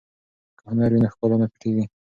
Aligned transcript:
که 0.57 0.63
هنر 0.71 0.89
وي 0.91 0.99
نو 1.03 1.07
ښکلا 1.13 1.35
نه 1.41 1.47
پټیږي. 1.51 1.85